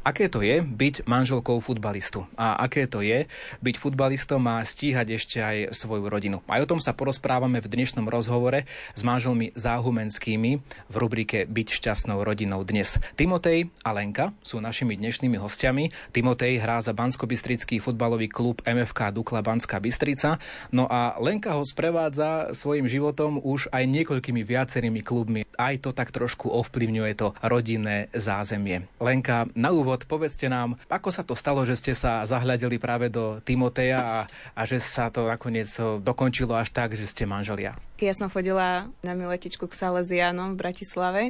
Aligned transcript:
Aké 0.00 0.32
to 0.32 0.40
je 0.40 0.64
byť 0.64 1.04
manželkou 1.04 1.60
futbalistu? 1.60 2.24
A 2.32 2.56
aké 2.56 2.88
to 2.88 3.04
je 3.04 3.28
byť 3.60 3.74
futbalistom 3.76 4.40
a 4.48 4.64
stíhať 4.64 5.12
ešte 5.12 5.36
aj 5.44 5.76
svoju 5.76 6.08
rodinu? 6.08 6.40
Aj 6.48 6.56
o 6.56 6.64
tom 6.64 6.80
sa 6.80 6.96
porozprávame 6.96 7.60
v 7.60 7.68
dnešnom 7.68 8.08
rozhovore 8.08 8.64
s 8.96 9.04
manželmi 9.04 9.52
záhumenskými 9.52 10.50
v 10.88 10.94
rubrike 10.96 11.44
Byť 11.44 11.68
šťastnou 11.76 12.16
rodinou 12.24 12.64
dnes. 12.64 12.96
Timotej 13.12 13.68
a 13.84 13.92
Lenka 13.92 14.32
sú 14.40 14.56
našimi 14.64 14.96
dnešnými 14.96 15.36
hostiami. 15.36 15.92
Timotej 16.16 16.64
hrá 16.64 16.80
za 16.80 16.96
Banskobystrický 16.96 17.76
futbalový 17.84 18.32
klub 18.32 18.64
MFK 18.64 19.12
Dukla 19.12 19.44
Banská 19.44 19.84
Bystrica. 19.84 20.40
No 20.72 20.88
a 20.88 21.20
Lenka 21.20 21.52
ho 21.52 21.60
sprevádza 21.60 22.56
svojim 22.56 22.88
životom 22.88 23.36
už 23.36 23.68
aj 23.68 23.84
niekoľkými 23.84 24.48
viacerými 24.48 25.04
klubmi. 25.04 25.44
Aj 25.60 25.76
to 25.76 25.92
tak 25.92 26.08
trošku 26.08 26.48
ovplyvňuje 26.48 27.12
to 27.20 27.36
rodinné 27.44 28.08
zázemie. 28.16 28.88
Lenka, 28.96 29.44
na 29.52 29.68
úvod 29.76 29.89
úvod, 29.90 30.06
povedzte 30.06 30.46
nám, 30.46 30.78
ako 30.86 31.10
sa 31.10 31.26
to 31.26 31.34
stalo, 31.34 31.66
že 31.66 31.74
ste 31.74 31.98
sa 31.98 32.22
zahľadili 32.22 32.78
práve 32.78 33.10
do 33.10 33.42
Timoteja 33.42 33.98
a, 33.98 34.18
a 34.54 34.62
že 34.62 34.78
sa 34.78 35.10
to 35.10 35.26
nakoniec 35.26 35.66
dokončilo 35.98 36.54
až 36.54 36.70
tak, 36.70 36.94
že 36.94 37.10
ste 37.10 37.26
manželia. 37.26 37.74
Ja 37.98 38.14
som 38.14 38.30
chodila 38.30 38.86
na 39.02 39.12
miletičku 39.18 39.66
k 39.66 39.74
Salesianom 39.74 40.54
v 40.54 40.60
Bratislave 40.62 41.22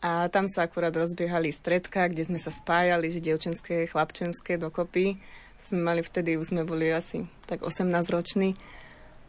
a 0.00 0.32
tam 0.32 0.48
sa 0.48 0.64
akurát 0.64 0.96
rozbiehali 0.96 1.52
stredka, 1.52 2.08
kde 2.08 2.24
sme 2.24 2.40
sa 2.40 2.48
spájali, 2.48 3.12
že 3.12 3.20
dievčenské, 3.20 3.92
chlapčenské 3.92 4.56
dokopy. 4.56 5.20
To 5.60 5.64
sme 5.76 5.84
mali 5.84 6.00
vtedy, 6.00 6.40
už 6.40 6.56
sme 6.56 6.64
boli 6.64 6.88
asi 6.88 7.28
tak 7.44 7.60
18 7.60 7.92
roční, 8.08 8.56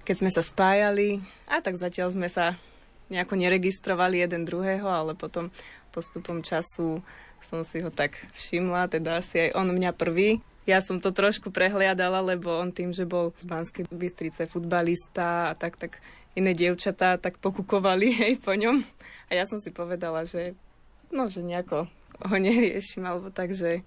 keď 0.08 0.16
sme 0.24 0.32
sa 0.32 0.40
spájali 0.40 1.20
a 1.52 1.60
tak 1.60 1.76
zatiaľ 1.76 2.16
sme 2.16 2.32
sa 2.32 2.56
nejako 3.12 3.36
neregistrovali 3.36 4.24
jeden 4.24 4.48
druhého, 4.48 4.88
ale 4.88 5.20
potom 5.20 5.52
postupom 5.92 6.40
času 6.40 7.04
som 7.46 7.62
si 7.62 7.82
ho 7.82 7.90
tak 7.94 8.18
všimla, 8.34 8.90
teda 8.90 9.22
asi 9.22 9.50
aj 9.50 9.58
on 9.58 9.70
mňa 9.74 9.92
prvý. 9.94 10.42
Ja 10.68 10.84
som 10.84 11.00
to 11.00 11.16
trošku 11.16 11.48
prehliadala, 11.48 12.20
lebo 12.20 12.52
on 12.52 12.76
tým, 12.76 12.92
že 12.92 13.08
bol 13.08 13.32
z 13.40 13.48
Banskej 13.48 13.88
Bystrice 13.88 14.52
futbalista 14.52 15.50
a 15.50 15.54
tak, 15.56 15.80
tak 15.80 16.04
iné 16.36 16.52
dievčatá 16.52 17.16
tak 17.18 17.40
pokukovali 17.40 18.08
hej, 18.22 18.34
po 18.44 18.52
ňom. 18.54 18.84
A 19.28 19.32
ja 19.34 19.48
som 19.48 19.58
si 19.64 19.72
povedala, 19.72 20.28
že 20.28 20.54
no, 21.10 21.32
že 21.32 21.40
nejako 21.40 21.88
ho 22.18 22.36
neriešim, 22.36 23.06
alebo 23.06 23.32
tak, 23.32 23.56
že, 23.56 23.86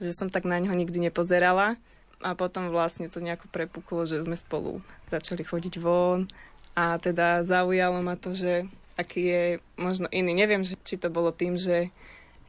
že 0.00 0.10
som 0.16 0.32
tak 0.32 0.48
na 0.48 0.56
ňo 0.56 0.72
nikdy 0.72 0.98
nepozerala. 0.98 1.76
A 2.24 2.32
potom 2.32 2.72
vlastne 2.72 3.12
to 3.12 3.20
nejako 3.20 3.52
prepuklo, 3.52 4.08
že 4.08 4.24
sme 4.24 4.40
spolu 4.40 4.80
začali 5.12 5.44
chodiť 5.44 5.76
von 5.76 6.24
a 6.72 6.96
teda 6.96 7.44
zaujalo 7.44 8.00
ma 8.00 8.16
to, 8.16 8.32
že 8.32 8.68
aký 8.96 9.20
je 9.28 9.44
možno 9.76 10.08
iný. 10.08 10.32
Neviem, 10.32 10.64
že, 10.64 10.80
či 10.80 10.96
to 10.96 11.12
bolo 11.12 11.28
tým, 11.28 11.60
že 11.60 11.92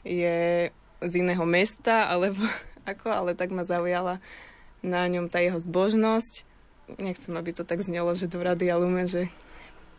je 0.04 0.70
z 1.02 1.14
iného 1.14 1.46
mesta, 1.46 2.10
alebo 2.10 2.42
ako, 2.92 3.08
ale 3.10 3.32
tak 3.38 3.54
ma 3.54 3.64
zaujala 3.64 4.20
na 4.86 5.06
ňom 5.10 5.30
tá 5.30 5.42
jeho 5.42 5.58
zbožnosť. 5.58 6.46
Nechcem, 7.02 7.34
aby 7.36 7.52
to 7.52 7.68
tak 7.68 7.84
znelo, 7.84 8.16
že 8.16 8.32
do 8.32 8.40
Radia 8.40 8.80
Lumen, 8.80 9.10
že 9.10 9.28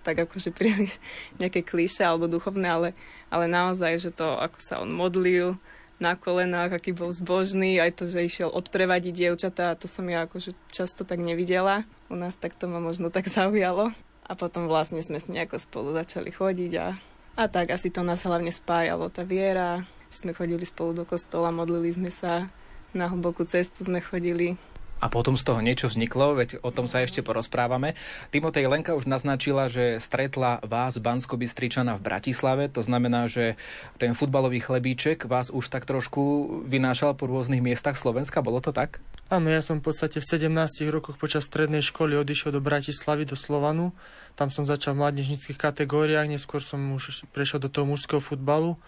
tak 0.06 0.24
akože 0.24 0.54
príliš 0.56 0.96
nejaké 1.36 1.60
klíše 1.60 2.00
alebo 2.00 2.30
duchovné, 2.30 2.64
ale, 2.64 2.88
ale 3.28 3.44
naozaj, 3.44 4.08
že 4.08 4.10
to, 4.14 4.40
ako 4.40 4.58
sa 4.62 4.80
on 4.80 4.88
modlil 4.88 5.60
na 5.98 6.14
kolenách, 6.14 6.78
aký 6.78 6.94
bol 6.94 7.10
zbožný, 7.10 7.82
aj 7.82 7.98
to, 7.98 8.04
že 8.06 8.22
išiel 8.22 8.48
odprevadiť 8.54 9.12
dievčatá, 9.12 9.74
to 9.74 9.90
som 9.90 10.06
ja 10.06 10.24
akože 10.24 10.54
často 10.70 11.02
tak 11.02 11.18
nevidela. 11.18 11.82
U 12.06 12.14
nás 12.14 12.38
tak 12.38 12.54
to 12.54 12.70
ma 12.70 12.78
možno 12.78 13.10
tak 13.10 13.26
zaujalo. 13.36 13.92
A 14.28 14.36
potom 14.36 14.68
vlastne 14.68 15.00
sme 15.00 15.18
s 15.18 15.26
nejako 15.26 15.56
spolu 15.56 15.92
začali 15.96 16.28
chodiť 16.28 16.72
a, 16.78 16.96
a 17.38 17.46
tak 17.46 17.70
asi 17.70 17.94
to 17.94 18.02
nás 18.02 18.26
hlavne 18.26 18.50
spájalo, 18.50 19.14
tá 19.14 19.22
viera, 19.22 19.86
sme 20.10 20.34
chodili 20.34 20.66
spolu 20.66 20.90
do 20.90 21.04
kostola, 21.06 21.54
modlili 21.54 21.94
sme 21.94 22.10
sa, 22.10 22.50
na 22.90 23.06
hlbokú 23.06 23.46
cestu 23.46 23.86
sme 23.86 24.02
chodili. 24.02 24.58
A 24.98 25.06
potom 25.06 25.38
z 25.38 25.46
toho 25.46 25.62
niečo 25.62 25.86
vzniklo, 25.86 26.34
veď 26.34 26.58
o 26.66 26.74
tom 26.74 26.90
sa 26.90 27.06
ešte 27.06 27.22
porozprávame. 27.22 27.94
Timotej 28.34 28.66
Lenka 28.66 28.98
už 28.98 29.06
naznačila, 29.06 29.70
že 29.70 30.02
stretla 30.02 30.58
vás 30.66 30.98
bansko 30.98 31.38
v 31.38 32.02
Bratislave, 32.02 32.66
to 32.66 32.82
znamená, 32.82 33.30
že 33.30 33.54
ten 34.02 34.18
futbalový 34.18 34.58
chlebíček 34.58 35.30
vás 35.30 35.54
už 35.54 35.70
tak 35.70 35.86
trošku 35.86 36.62
vynášal 36.66 37.14
po 37.14 37.30
rôznych 37.30 37.62
miestach 37.62 37.94
Slovenska, 37.94 38.42
bolo 38.42 38.58
to 38.58 38.74
tak? 38.74 38.98
Áno, 39.30 39.52
ja 39.52 39.60
som 39.60 39.78
v 39.78 39.92
podstate 39.92 40.18
v 40.18 40.26
17 40.26 40.50
rokoch 40.88 41.20
počas 41.20 41.46
strednej 41.46 41.84
školy 41.84 42.16
odišiel 42.16 42.48
do 42.48 42.64
Bratislavy, 42.64 43.28
do 43.28 43.36
Slovanu. 43.36 43.92
Tam 44.34 44.48
som 44.48 44.64
začal 44.64 44.96
v 44.96 45.04
mladnežnických 45.04 45.60
kategóriách, 45.60 46.26
neskôr 46.26 46.64
som 46.64 46.80
už 46.96 47.28
prešiel 47.30 47.60
do 47.60 47.68
toho 47.68 47.84
mužského 47.84 48.24
futbalu 48.24 48.80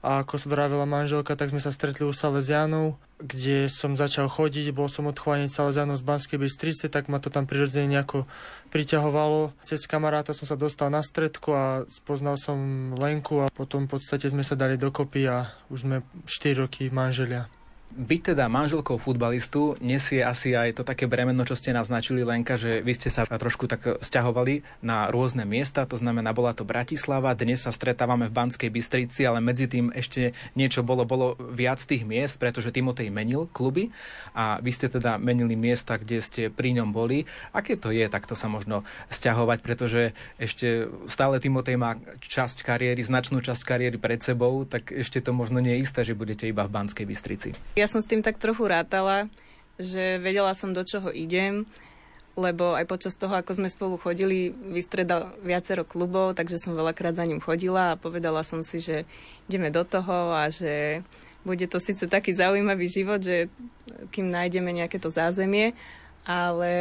a 0.00 0.24
ako 0.24 0.40
vravila 0.48 0.88
manželka, 0.88 1.36
tak 1.36 1.52
sme 1.52 1.60
sa 1.60 1.68
stretli 1.68 2.08
u 2.08 2.12
Salesianov, 2.16 2.96
kde 3.20 3.68
som 3.68 3.92
začal 3.92 4.32
chodiť, 4.32 4.72
bol 4.72 4.88
som 4.88 5.04
odchovaný 5.04 5.52
Salesianov 5.52 6.00
z 6.00 6.08
Banskej 6.08 6.38
Bystrice, 6.40 6.88
tak 6.88 7.12
ma 7.12 7.20
to 7.20 7.28
tam 7.28 7.44
prirodzene 7.44 7.92
nejako 7.92 8.24
priťahovalo. 8.72 9.52
Cez 9.60 9.84
kamaráta 9.84 10.32
som 10.32 10.48
sa 10.48 10.56
dostal 10.56 10.88
na 10.88 11.04
stredku 11.04 11.52
a 11.52 11.64
spoznal 11.92 12.40
som 12.40 12.56
Lenku 12.96 13.44
a 13.44 13.52
potom 13.52 13.84
v 13.84 14.00
podstate 14.00 14.32
sme 14.32 14.40
sa 14.40 14.56
dali 14.56 14.80
dokopy 14.80 15.28
a 15.28 15.52
už 15.68 15.84
sme 15.84 15.96
4 16.24 16.64
roky 16.64 16.88
manželia. 16.88 17.59
Byť 17.90 18.32
teda 18.32 18.46
manželkou 18.46 19.02
futbalistu 19.02 19.74
nesie 19.82 20.22
asi 20.22 20.54
aj 20.54 20.78
to 20.78 20.82
také 20.86 21.10
bremeno, 21.10 21.42
čo 21.42 21.58
ste 21.58 21.74
naznačili, 21.74 22.22
Lenka, 22.22 22.54
že 22.54 22.86
vy 22.86 22.94
ste 22.94 23.10
sa 23.10 23.26
trošku 23.26 23.66
tak 23.66 23.98
stiahovali 23.98 24.62
na 24.78 25.10
rôzne 25.10 25.42
miesta, 25.42 25.82
to 25.90 25.98
znamená, 25.98 26.30
bola 26.30 26.54
to 26.54 26.62
Bratislava, 26.62 27.34
dnes 27.34 27.66
sa 27.66 27.74
stretávame 27.74 28.30
v 28.30 28.36
Banskej 28.38 28.70
Bystrici, 28.70 29.26
ale 29.26 29.42
medzi 29.42 29.66
tým 29.66 29.90
ešte 29.90 30.38
niečo 30.54 30.86
bolo, 30.86 31.02
bolo 31.02 31.34
viac 31.50 31.82
tých 31.82 32.06
miest, 32.06 32.38
pretože 32.38 32.70
Timotej 32.70 33.10
menil 33.10 33.50
kluby 33.50 33.90
a 34.38 34.62
vy 34.62 34.70
ste 34.70 34.86
teda 34.86 35.18
menili 35.18 35.58
miesta, 35.58 35.98
kde 35.98 36.22
ste 36.22 36.46
pri 36.46 36.78
ňom 36.78 36.94
boli. 36.94 37.26
Aké 37.50 37.74
to 37.74 37.90
je 37.90 38.06
takto 38.06 38.38
sa 38.38 38.46
možno 38.46 38.86
stiahovať, 39.10 39.58
pretože 39.66 40.14
ešte 40.38 40.86
stále 41.10 41.42
Timotej 41.42 41.74
má 41.74 41.98
časť 42.22 42.62
kariéry, 42.62 43.02
značnú 43.02 43.42
časť 43.42 43.66
kariéry 43.66 43.98
pred 43.98 44.22
sebou, 44.22 44.62
tak 44.62 44.94
ešte 44.94 45.18
to 45.18 45.34
možno 45.34 45.58
nie 45.58 45.74
je 45.74 45.82
isté, 45.82 46.06
že 46.06 46.14
budete 46.14 46.46
iba 46.46 46.62
v 46.62 46.74
Banskej 46.78 47.02
Bystrici. 47.02 47.50
Ja 47.80 47.88
som 47.88 48.04
s 48.04 48.10
tým 48.12 48.20
tak 48.20 48.36
trochu 48.36 48.68
rátala, 48.68 49.32
že 49.80 50.20
vedela 50.20 50.52
som, 50.52 50.76
do 50.76 50.84
čoho 50.84 51.08
idem, 51.08 51.64
lebo 52.36 52.76
aj 52.76 52.84
počas 52.84 53.16
toho, 53.16 53.32
ako 53.32 53.56
sme 53.56 53.72
spolu 53.72 53.96
chodili, 53.96 54.52
vystredal 54.52 55.32
viacero 55.40 55.88
klubov, 55.88 56.36
takže 56.36 56.60
som 56.60 56.76
veľakrát 56.76 57.16
za 57.16 57.24
ním 57.24 57.40
chodila 57.40 57.96
a 57.96 58.00
povedala 58.00 58.44
som 58.44 58.60
si, 58.60 58.84
že 58.84 59.08
ideme 59.48 59.72
do 59.72 59.80
toho 59.80 60.36
a 60.36 60.52
že 60.52 61.00
bude 61.40 61.64
to 61.72 61.80
síce 61.80 62.04
taký 62.04 62.36
zaujímavý 62.36 62.84
život, 62.84 63.24
že 63.24 63.48
kým 64.12 64.28
nájdeme 64.28 64.76
nejaké 64.76 65.00
to 65.00 65.08
zázemie, 65.08 65.72
ale 66.28 66.72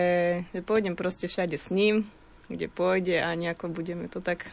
že 0.51 0.59
pôjdem 0.67 0.99
proste 0.99 1.31
všade 1.31 1.55
s 1.55 1.71
ním, 1.71 2.11
kde 2.51 2.67
pôjde 2.67 3.23
a 3.23 3.31
nejako 3.39 3.71
budeme 3.71 4.11
to 4.11 4.19
tak 4.19 4.51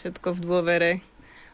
všetko 0.00 0.32
v 0.32 0.40
dôvere 0.40 0.90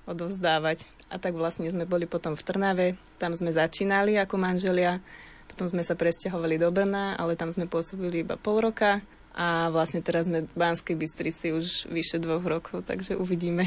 odovzdávať. 0.07 0.87
A 1.11 1.19
tak 1.19 1.35
vlastne 1.35 1.67
sme 1.67 1.91
boli 1.91 2.07
potom 2.07 2.39
v 2.39 2.43
Trnave, 2.47 2.87
tam 3.19 3.35
sme 3.35 3.51
začínali 3.51 4.15
ako 4.15 4.39
manželia, 4.39 5.03
potom 5.51 5.67
sme 5.67 5.83
sa 5.83 5.99
presťahovali 5.99 6.57
do 6.63 6.71
Brna, 6.71 7.19
ale 7.19 7.35
tam 7.35 7.51
sme 7.51 7.67
pôsobili 7.67 8.23
iba 8.23 8.39
pol 8.39 8.63
roka 8.63 9.03
a 9.35 9.71
vlastne 9.75 10.03
teraz 10.03 10.31
sme 10.31 10.47
v 10.47 10.55
Banskej 10.55 10.95
Bystrici 10.95 11.51
už 11.51 11.91
vyše 11.91 12.23
dvoch 12.23 12.43
rokov, 12.47 12.87
takže 12.87 13.19
uvidíme. 13.19 13.67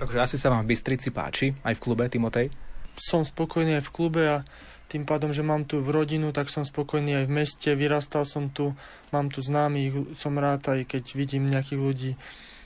Takže 0.00 0.18
asi 0.24 0.36
sa 0.40 0.50
vám 0.50 0.64
v 0.64 0.74
Bystrici 0.74 1.12
páči, 1.12 1.52
aj 1.62 1.76
v 1.76 1.82
klube 1.84 2.08
Timotej? 2.08 2.48
Som 2.96 3.22
spokojný 3.22 3.78
aj 3.78 3.84
v 3.84 3.94
klube 3.94 4.22
a 4.24 4.42
tým 4.88 5.04
pádom, 5.04 5.32
že 5.32 5.44
mám 5.44 5.64
tu 5.64 5.80
v 5.80 5.92
rodinu, 5.92 6.32
tak 6.32 6.52
som 6.52 6.64
spokojný 6.64 7.24
aj 7.24 7.24
v 7.28 7.34
meste, 7.44 7.70
vyrastal 7.72 8.24
som 8.28 8.48
tu, 8.52 8.72
mám 9.12 9.28
tu 9.28 9.40
známych, 9.40 10.16
som 10.16 10.36
rád 10.36 10.66
aj 10.72 10.88
keď 10.88 11.04
vidím 11.14 11.48
nejakých 11.48 11.80
ľudí 11.80 12.10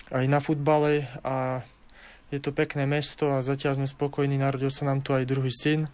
aj 0.09 0.25
na 0.25 0.41
futbale 0.41 1.05
a 1.21 1.63
je 2.29 2.41
to 2.41 2.53
pekné 2.53 2.85
mesto 2.85 3.33
a 3.33 3.41
zatiaľ 3.41 3.81
sme 3.81 3.89
spokojní, 3.89 4.37
narodil 4.37 4.69
sa 4.69 4.85
nám 4.85 5.01
tu 5.01 5.17
aj 5.17 5.25
druhý 5.25 5.49
syn, 5.49 5.89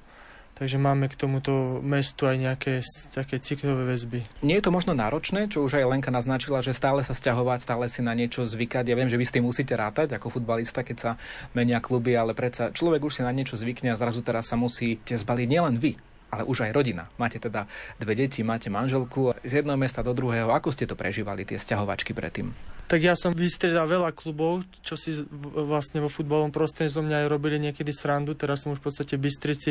takže 0.59 0.79
máme 0.79 1.07
k 1.11 1.19
tomuto 1.19 1.79
mestu 1.83 2.27
aj 2.27 2.37
nejaké 2.39 2.73
také 3.11 3.39
citlové 3.39 3.95
väzby. 3.95 4.27
Nie 4.43 4.59
je 4.59 4.67
to 4.67 4.75
možno 4.75 4.95
náročné, 4.95 5.51
čo 5.51 5.63
už 5.63 5.79
aj 5.79 5.87
Lenka 5.87 6.11
naznačila, 6.15 6.63
že 6.63 6.75
stále 6.75 7.07
sa 7.07 7.15
stiahovať, 7.15 7.63
stále 7.63 7.87
si 7.87 8.03
na 8.03 8.15
niečo 8.15 8.47
zvykať. 8.47 8.87
Ja 8.87 8.99
viem, 8.99 9.11
že 9.11 9.19
vy 9.19 9.27
s 9.27 9.35
tým 9.35 9.47
musíte 9.47 9.75
rátať 9.75 10.15
ako 10.19 10.35
futbalista, 10.35 10.83
keď 10.83 10.97
sa 10.99 11.11
menia 11.55 11.79
kluby, 11.79 12.15
ale 12.19 12.35
predsa 12.35 12.75
človek 12.75 13.03
už 13.03 13.19
si 13.19 13.23
na 13.23 13.35
niečo 13.35 13.55
zvykne 13.55 13.95
a 13.95 13.99
zrazu 13.99 14.23
teraz 14.23 14.51
sa 14.51 14.59
musíte 14.59 15.15
zbaliť 15.15 15.49
nielen 15.51 15.79
vy, 15.79 15.95
ale 16.35 16.43
už 16.43 16.67
aj 16.67 16.75
rodina. 16.75 17.07
Máte 17.15 17.39
teda 17.39 17.71
dve 18.03 18.19
deti, 18.19 18.43
máte 18.43 18.67
manželku 18.67 19.31
z 19.47 19.63
jedného 19.63 19.79
mesta 19.79 20.03
do 20.03 20.11
druhého. 20.11 20.51
Ako 20.51 20.75
ste 20.75 20.91
to 20.91 20.99
prežívali, 20.99 21.47
tie 21.47 21.55
sťahovačky 21.55 22.11
predtým? 22.11 22.51
Tak 22.91 23.01
ja 23.01 23.15
som 23.15 23.33
vystredal 23.33 23.87
veľa 23.87 24.11
klubov, 24.13 24.67
čo 24.83 24.99
si 24.99 25.15
vlastne 25.55 26.03
vo 26.03 26.11
futbalovom 26.13 26.53
prostredí 26.53 26.93
zo 26.93 27.01
mňa 27.01 27.25
aj 27.25 27.29
robili 27.31 27.57
niekedy 27.57 27.95
srandu. 27.95 28.35
Teraz 28.35 28.67
som 28.67 28.75
už 28.75 28.83
v 28.83 28.87
podstate 28.91 29.15
v 29.17 29.31
Bystrici, 29.31 29.71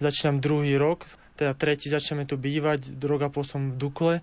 začínam 0.00 0.42
druhý 0.42 0.74
rok, 0.80 1.06
teda 1.36 1.54
tretí 1.54 1.86
začneme 1.92 2.26
tu 2.26 2.34
bývať, 2.34 2.98
rok 3.04 3.28
a 3.28 3.30
som 3.44 3.72
v 3.72 3.78
Dukle 3.78 4.16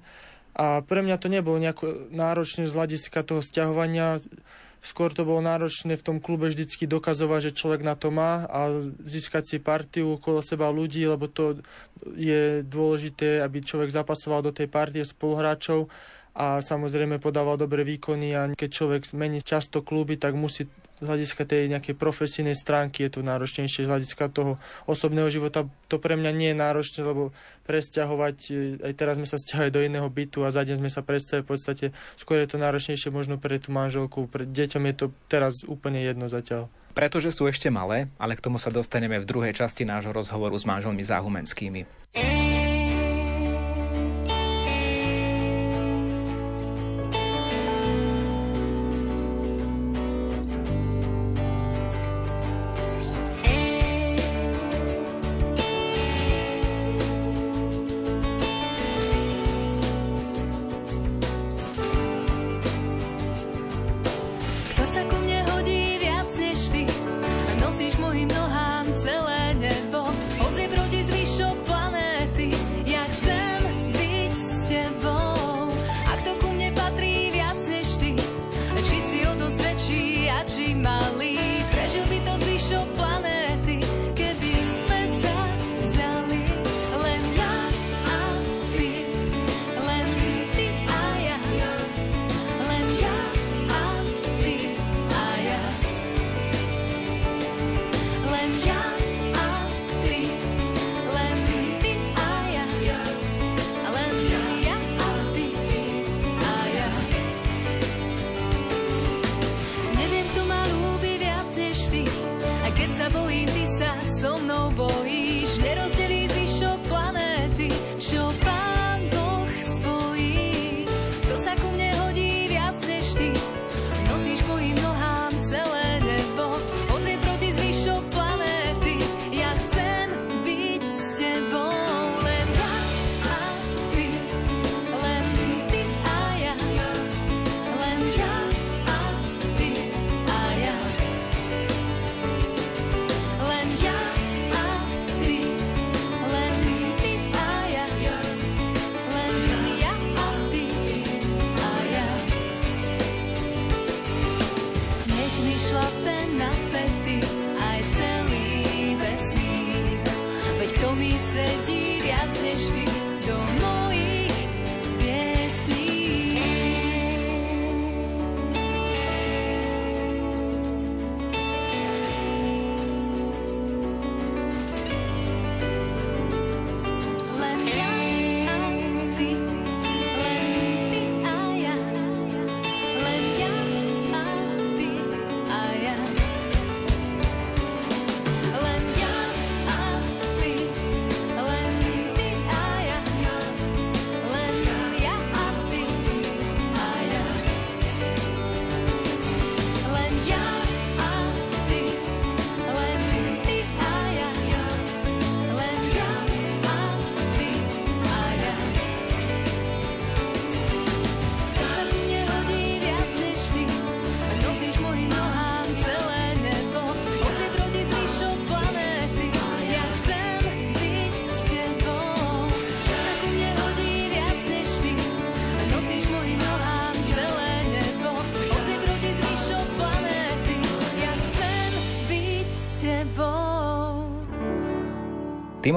A 0.54 0.84
pre 0.84 1.00
mňa 1.00 1.16
to 1.16 1.32
nebolo 1.32 1.56
nejako 1.56 2.12
náročné 2.12 2.68
z 2.68 2.76
hľadiska 2.76 3.24
toho 3.24 3.40
stiahovania. 3.40 4.20
Skôr 4.80 5.12
to 5.12 5.28
bolo 5.28 5.44
náročné 5.44 6.00
v 6.00 6.06
tom 6.06 6.18
klube 6.24 6.48
vždycky 6.48 6.88
dokazovať, 6.88 7.52
že 7.52 7.58
človek 7.60 7.84
na 7.84 8.00
to 8.00 8.16
má 8.16 8.48
a 8.48 8.80
získať 9.04 9.44
si 9.44 9.58
partiu 9.60 10.16
okolo 10.16 10.40
seba 10.40 10.72
ľudí, 10.72 11.04
lebo 11.04 11.28
to 11.28 11.60
je 12.16 12.64
dôležité, 12.64 13.44
aby 13.44 13.60
človek 13.60 13.92
zapasoval 13.92 14.40
do 14.40 14.56
tej 14.56 14.72
partie 14.72 15.04
spoluhráčov 15.04 15.92
a 16.36 16.62
samozrejme 16.62 17.22
podával 17.22 17.58
dobré 17.60 17.82
výkony 17.84 18.34
a 18.38 18.42
keď 18.54 18.70
človek 18.70 19.02
mení 19.18 19.42
často 19.44 19.82
kluby, 19.82 20.16
tak 20.16 20.38
musí 20.38 20.70
z 21.00 21.08
hľadiska 21.08 21.48
tej 21.48 21.72
nejakej 21.72 21.96
profesijnej 21.96 22.56
stránky 22.60 23.08
je 23.08 23.20
to 23.20 23.22
náročnejšie, 23.24 23.88
z 23.88 23.92
hľadiska 23.92 24.28
toho 24.36 24.60
osobného 24.84 25.32
života 25.32 25.64
to 25.88 25.96
pre 25.96 26.20
mňa 26.20 26.32
nie 26.36 26.52
je 26.52 26.58
náročné, 26.60 27.00
lebo 27.08 27.32
presťahovať, 27.64 28.38
e, 28.52 28.54
aj 28.84 28.94
teraz 29.00 29.16
sme 29.16 29.28
sa 29.28 29.40
stiahovali 29.40 29.72
do 29.72 29.80
iného 29.80 30.08
bytu 30.12 30.44
a 30.44 30.52
za 30.52 30.68
deň 30.68 30.84
sme 30.84 30.92
sa 30.92 31.00
presťahovali, 31.00 31.48
v 31.48 31.52
podstate 31.56 31.86
skôr 32.20 32.44
je 32.44 32.52
to 32.52 32.60
náročnejšie 32.60 33.16
možno 33.16 33.40
pre 33.40 33.64
tú 33.64 33.72
manželku, 33.72 34.28
pre 34.28 34.44
deťom 34.44 34.84
je 34.92 34.96
to 35.00 35.06
teraz 35.32 35.64
úplne 35.64 36.04
jedno 36.04 36.28
zatiaľ. 36.28 36.68
Pretože 36.92 37.32
sú 37.32 37.48
ešte 37.48 37.72
malé, 37.72 38.12
ale 38.20 38.36
k 38.36 38.44
tomu 38.44 38.60
sa 38.60 38.68
dostaneme 38.68 39.24
v 39.24 39.30
druhej 39.30 39.56
časti 39.56 39.88
nášho 39.88 40.12
rozhovoru 40.12 40.60
s 40.60 40.68
manželmi 40.68 41.00
Záhumenskými. 41.00 41.88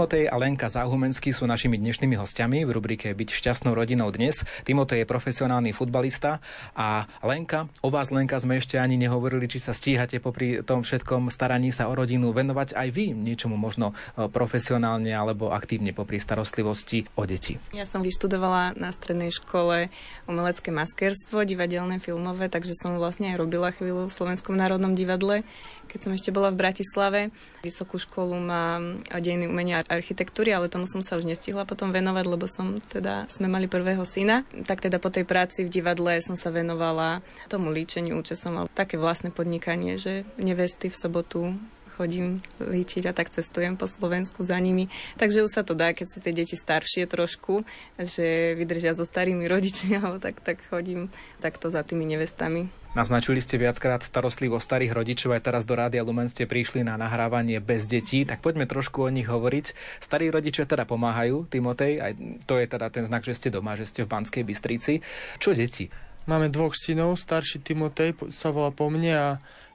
Timotej 0.03 0.27
a 0.27 0.35
Lenka 0.35 0.67
Záhumenský 0.67 1.31
sú 1.31 1.47
našimi 1.47 1.79
dnešnými 1.79 2.19
hostiami 2.19 2.67
v 2.67 2.75
rubrike 2.75 3.15
Byť 3.15 3.39
šťastnou 3.39 3.71
rodinou 3.71 4.11
dnes. 4.11 4.43
Timotej 4.67 4.99
je 4.99 5.07
profesionálny 5.07 5.71
futbalista 5.71 6.43
a 6.75 7.07
Lenka, 7.23 7.71
o 7.87 7.89
vás 7.95 8.11
Lenka 8.11 8.35
sme 8.43 8.59
ešte 8.59 8.83
ani 8.83 8.99
nehovorili, 8.99 9.47
či 9.47 9.63
sa 9.63 9.71
stíhate 9.71 10.19
popri 10.19 10.59
tom 10.67 10.83
všetkom 10.83 11.31
staraní 11.31 11.71
sa 11.71 11.87
o 11.87 11.95
rodinu 11.95 12.35
venovať 12.35 12.75
aj 12.75 12.89
vy 12.91 13.15
niečomu 13.15 13.55
možno 13.55 13.95
e, 14.19 14.27
profesionálne 14.27 15.15
alebo 15.15 15.55
aktívne 15.55 15.95
popri 15.95 16.19
starostlivosti 16.19 17.07
o 17.15 17.23
deti. 17.23 17.63
Ja 17.71 17.87
som 17.87 18.03
vyštudovala 18.03 18.75
na 18.75 18.91
strednej 18.91 19.31
škole 19.31 19.87
umelecké 20.27 20.75
maskerstvo, 20.75 21.47
divadelné, 21.47 22.03
filmové, 22.03 22.51
takže 22.51 22.75
som 22.75 22.99
vlastne 22.99 23.31
aj 23.31 23.39
robila 23.39 23.71
chvíľu 23.71 24.11
v 24.11 24.17
Slovenskom 24.19 24.59
národnom 24.59 24.99
divadle 24.99 25.47
keď 25.93 26.01
som 26.09 26.13
ešte 26.17 26.33
bola 26.33 26.49
v 26.49 26.57
Bratislave. 26.65 27.21
Vysokú 27.61 28.01
školu 28.01 28.41
mám 28.41 29.05
dejiny 29.13 29.45
umenia 29.45 29.85
architektúry, 29.85 30.57
ale 30.57 30.73
tomu 30.73 30.89
som 30.89 31.05
sa 31.05 31.21
už 31.21 31.29
nestihla 31.29 31.69
potom 31.69 31.93
venovať, 31.93 32.25
lebo 32.25 32.49
som 32.49 32.81
teda, 32.89 33.29
sme 33.29 33.53
mali 33.53 33.69
prvého 33.69 34.01
syna. 34.09 34.49
Tak 34.65 34.89
teda 34.89 34.97
po 34.97 35.13
tej 35.13 35.29
práci 35.29 35.69
v 35.69 35.73
divadle 35.73 36.17
som 36.25 36.33
sa 36.33 36.49
venovala 36.49 37.21
tomu 37.53 37.69
líčeniu, 37.69 38.25
čo 38.25 38.33
som 38.41 38.57
mal 38.57 38.73
také 38.73 38.97
vlastné 38.97 39.29
podnikanie, 39.29 40.01
že 40.01 40.25
nevesty 40.41 40.89
v 40.89 40.97
sobotu 40.97 41.53
chodím 42.03 42.43
líčiť 42.59 43.07
a 43.07 43.13
tak 43.15 43.31
cestujem 43.31 43.79
po 43.79 43.87
Slovensku 43.87 44.43
za 44.43 44.59
nimi. 44.59 44.91
Takže 45.23 45.47
už 45.47 45.55
sa 45.55 45.63
to 45.63 45.79
dá, 45.79 45.95
keď 45.95 46.07
sú 46.11 46.19
tie 46.19 46.35
deti 46.35 46.59
staršie 46.59 47.07
trošku, 47.07 47.63
že 48.03 48.59
vydržia 48.59 48.99
so 48.99 49.07
starými 49.07 49.47
rodičmi, 49.47 49.95
alebo 50.03 50.19
tak, 50.19 50.43
tak 50.43 50.59
chodím 50.67 51.15
takto 51.39 51.71
za 51.71 51.87
tými 51.87 52.03
nevestami. 52.11 52.67
Naznačili 52.93 53.41
ste 53.41 53.57
viackrát 53.57 54.05
starostlivo 54.05 54.61
starých 54.61 54.93
rodičov, 54.93 55.33
aj 55.33 55.49
teraz 55.49 55.63
do 55.65 55.73
Rádia 55.73 56.05
Lumen 56.05 56.29
ste 56.29 56.45
prišli 56.45 56.85
na 56.85 57.01
nahrávanie 57.01 57.57
bez 57.57 57.89
detí, 57.89 58.29
tak 58.29 58.45
poďme 58.45 58.69
trošku 58.69 59.09
o 59.09 59.09
nich 59.09 59.25
hovoriť. 59.25 59.73
Starí 59.97 60.29
rodičia 60.29 60.69
teda 60.69 60.85
pomáhajú, 60.85 61.49
Timotej, 61.49 62.05
aj 62.05 62.13
to 62.45 62.61
je 62.61 62.67
teda 62.69 62.93
ten 62.93 63.09
znak, 63.09 63.25
že 63.25 63.33
ste 63.33 63.49
doma, 63.49 63.81
že 63.81 63.89
ste 63.89 64.05
v 64.05 64.13
Banskej 64.13 64.45
Bystrici. 64.45 65.01
Čo 65.41 65.57
deti? 65.57 65.89
Máme 66.29 66.53
dvoch 66.53 66.77
synov, 66.77 67.17
starší 67.17 67.65
Timotej 67.65 68.13
sa 68.29 68.53
volá 68.53 68.69
po 68.69 68.93
mne 68.93 69.13
a 69.17 69.29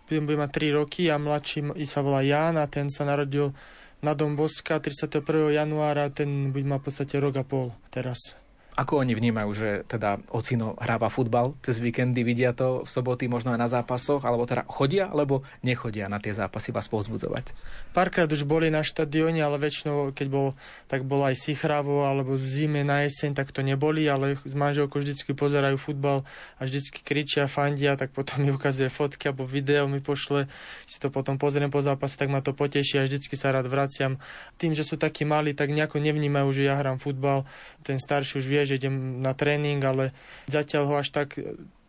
bude 0.07 0.39
mať 0.39 0.71
3 0.71 0.79
roky 0.79 1.11
a 1.11 1.19
mladší 1.19 1.75
sa 1.83 1.99
volá 1.99 2.23
Ján 2.23 2.55
a 2.55 2.65
ten 2.71 2.87
sa 2.87 3.03
narodil 3.03 3.51
na 3.99 4.15
Dom 4.15 4.39
Boska 4.39 4.79
31. 4.79 5.51
januára, 5.51 6.07
ten 6.13 6.55
bude 6.55 6.63
mať 6.63 6.79
v 6.79 6.85
podstate 6.87 7.15
rok 7.19 7.35
a 7.35 7.43
pol 7.43 7.75
teraz. 7.91 8.37
Ako 8.77 9.01
oni 9.01 9.17
vnímajú, 9.17 9.49
že 9.57 9.69
teda 9.89 10.21
ocino 10.29 10.77
hráva 10.77 11.09
futbal 11.09 11.57
cez 11.65 11.81
víkendy, 11.81 12.21
vidia 12.21 12.53
to 12.53 12.85
v 12.85 12.89
soboty 12.93 13.25
možno 13.25 13.57
aj 13.57 13.59
na 13.65 13.65
zápasoch, 13.65 14.21
alebo 14.21 14.45
teda 14.45 14.69
chodia, 14.69 15.09
alebo 15.09 15.41
nechodia 15.65 16.05
na 16.05 16.21
tie 16.21 16.29
zápasy 16.37 16.69
vás 16.69 16.85
povzbudzovať? 16.85 17.57
Párkrát 17.97 18.29
už 18.29 18.45
boli 18.45 18.69
na 18.69 18.85
štadióne, 18.85 19.41
ale 19.41 19.57
väčšinou, 19.57 20.13
keď 20.13 20.27
bol, 20.29 20.47
tak 20.85 21.09
bol 21.09 21.25
aj 21.25 21.41
Sichravo, 21.41 22.05
alebo 22.05 22.37
v 22.37 22.45
zime 22.45 22.85
na 22.85 23.01
jeseň, 23.09 23.33
tak 23.33 23.49
to 23.49 23.65
neboli, 23.65 24.05
ale 24.05 24.37
s 24.45 24.53
manželkou 24.53 25.01
vždycky 25.01 25.33
pozerajú 25.33 25.81
futbal 25.81 26.21
a 26.61 26.61
vždycky 26.61 27.01
kričia, 27.01 27.49
fandia, 27.49 27.97
tak 27.97 28.13
potom 28.13 28.45
mi 28.45 28.53
ukazuje 28.53 28.93
fotky 28.93 29.33
alebo 29.33 29.49
video 29.49 29.89
mi 29.89 30.05
pošle, 30.05 30.45
si 30.85 31.01
to 31.01 31.09
potom 31.09 31.41
pozriem 31.41 31.73
po 31.73 31.81
zápase, 31.81 32.13
tak 32.13 32.29
ma 32.29 32.45
to 32.45 32.53
poteší 32.53 33.01
a 33.01 33.09
vždycky 33.09 33.33
sa 33.33 33.49
rád 33.49 33.65
vraciam. 33.65 34.21
Tým, 34.61 34.77
že 34.77 34.85
sú 34.85 35.01
takí 35.01 35.25
malí, 35.25 35.57
tak 35.57 35.73
nejako 35.73 35.97
nevnímajú, 35.97 36.53
že 36.53 36.69
ja 36.69 36.77
hrám 36.77 37.01
futbal. 37.01 37.49
Ten 37.81 37.97
starší 37.97 38.37
už 38.37 38.45
vie, 38.45 38.66
že 38.67 38.77
idem 38.77 39.23
na 39.23 39.31
tréning, 39.31 39.79
ale 39.79 40.11
zatiaľ 40.51 40.83
ho 40.91 40.95
až 40.99 41.15
tak 41.15 41.39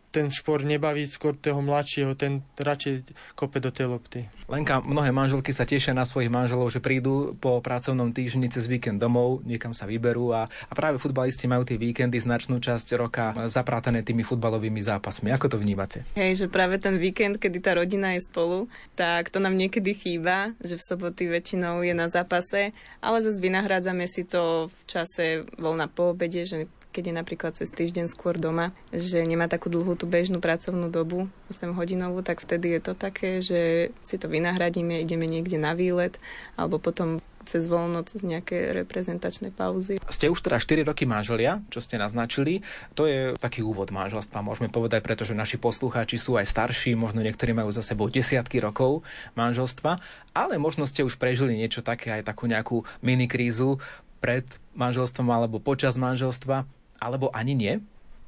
ten 0.09 0.33
šport 0.33 0.65
nebaví, 0.65 1.05
skôr 1.05 1.37
toho 1.37 1.61
mladšieho, 1.61 2.17
ten 2.17 2.41
radšej 2.57 3.13
kope 3.37 3.61
do 3.61 3.69
tej 3.69 3.87
lopty. 3.89 4.19
Lenka, 4.49 4.81
mnohé 4.81 5.13
manželky 5.13 5.53
sa 5.53 5.69
tešia 5.69 5.93
na 5.93 6.05
svojich 6.05 6.33
manželov, 6.33 6.73
že 6.73 6.81
prídu 6.81 7.37
po 7.37 7.61
pracovnom 7.61 8.09
týždni 8.09 8.49
cez 8.49 8.65
víkend 8.65 8.97
domov, 8.97 9.45
niekam 9.45 9.77
sa 9.77 9.85
vyberú 9.85 10.33
a, 10.33 10.49
a 10.49 10.73
práve 10.73 10.97
futbalisti 10.97 11.45
majú 11.45 11.61
tie 11.65 11.77
víkendy 11.77 12.17
značnú 12.17 12.57
časť 12.57 12.97
roka 12.97 13.37
zaprátané 13.45 14.01
tými 14.01 14.25
futbalovými 14.25 14.81
zápasmi. 14.81 15.29
Ako 15.29 15.53
to 15.53 15.61
vnímate? 15.61 16.01
Hej, 16.17 16.45
že 16.45 16.47
práve 16.49 16.81
ten 16.81 16.97
víkend, 16.97 17.37
kedy 17.37 17.61
tá 17.61 17.77
rodina 17.77 18.17
je 18.17 18.25
spolu, 18.25 18.65
tak 18.97 19.29
to 19.29 19.37
nám 19.37 19.53
niekedy 19.53 19.93
chýba, 19.93 20.57
že 20.65 20.81
v 20.81 20.85
soboty 20.85 21.29
väčšinou 21.29 21.85
je 21.85 21.93
na 21.93 22.09
zápase, 22.09 22.73
ale 22.97 23.17
zase 23.21 23.37
vynahrádzame 23.37 24.09
si 24.09 24.25
to 24.25 24.65
v 24.67 24.79
čase 24.89 25.25
voľna 25.61 25.85
po 25.85 26.17
obede, 26.17 26.49
že 26.49 26.65
keď 26.89 27.03
je 27.09 27.13
napríklad 27.13 27.53
cez 27.53 27.69
týždeň 27.69 28.09
skôr 28.09 28.35
doma, 28.35 28.73
že 28.89 29.21
nemá 29.21 29.45
takú 29.45 29.69
dlhú 29.69 29.93
tú 29.93 30.09
bežnú 30.09 30.41
pracovnú 30.41 30.89
dobu, 30.89 31.29
8 31.53 31.77
hodinovú, 31.77 32.25
tak 32.25 32.41
vtedy 32.41 32.73
je 32.77 32.81
to 32.81 32.93
také, 32.97 33.41
že 33.45 33.93
si 34.01 34.15
to 34.17 34.25
vynahradíme, 34.25 34.97
ideme 34.97 35.29
niekde 35.29 35.61
na 35.61 35.77
výlet, 35.77 36.17
alebo 36.57 36.81
potom 36.81 37.21
cez 37.49 37.65
voľno, 37.65 38.05
cez 38.05 38.21
nejaké 38.21 38.77
reprezentačné 38.85 39.49
pauzy. 39.49 39.97
Ste 40.05 40.29
už 40.29 40.45
teda 40.45 40.61
4 40.61 40.85
roky 40.85 41.09
manželia, 41.09 41.65
čo 41.73 41.81
ste 41.81 41.97
naznačili. 41.97 42.61
To 42.93 43.09
je 43.09 43.33
taký 43.41 43.65
úvod 43.65 43.89
manželstva, 43.89 44.45
môžeme 44.45 44.69
povedať, 44.69 45.01
pretože 45.01 45.33
naši 45.33 45.57
poslucháči 45.57 46.21
sú 46.21 46.37
aj 46.37 46.45
starší, 46.45 46.93
možno 46.93 47.25
niektorí 47.25 47.57
majú 47.57 47.73
za 47.73 47.81
sebou 47.81 48.05
desiatky 48.05 48.61
rokov 48.61 49.01
manželstva, 49.33 49.97
ale 50.37 50.61
možno 50.61 50.85
ste 50.85 51.01
už 51.01 51.17
prežili 51.17 51.57
niečo 51.57 51.81
také, 51.81 52.21
aj 52.21 52.29
takú 52.29 52.45
nejakú 52.45 52.85
mini 53.01 53.25
krízu 53.25 53.81
pred 54.21 54.45
manželstvom 54.77 55.25
alebo 55.33 55.57
počas 55.57 55.97
manželstva. 55.97 56.69
Alebo 56.99 57.31
ani 57.31 57.55
nie? 57.55 57.73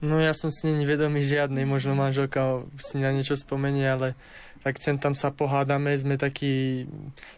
No 0.01 0.17
ja 0.17 0.33
som 0.33 0.49
si 0.49 0.65
nevedomý 0.65 1.21
žiadnej, 1.21 1.61
možno 1.69 1.93
manželka 1.93 2.65
si 2.81 2.97
na 2.97 3.13
niečo 3.13 3.37
spomenie, 3.37 3.85
ale 3.85 4.17
tak 4.65 4.81
sem 4.81 4.97
tam 4.97 5.13
sa 5.13 5.29
pohádame, 5.29 5.93
sme 5.93 6.17
takí 6.17 6.89